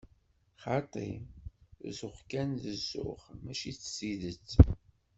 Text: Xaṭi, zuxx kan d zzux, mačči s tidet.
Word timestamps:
Xaṭi, 0.63 1.09
zuxx 1.97 2.21
kan 2.29 2.49
d 2.61 2.63
zzux, 2.79 3.23
mačči 3.43 3.71
s 3.75 3.79
tidet. 3.95 4.49